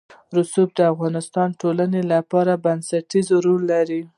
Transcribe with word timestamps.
رسوب 0.37 0.69
د 0.75 0.79
افغانستان 0.93 1.47
د 1.51 1.55
ټولنې 1.61 2.01
لپاره 2.13 2.53
بنسټيز 2.65 3.27
رول 3.45 3.61
لري. 3.73 4.01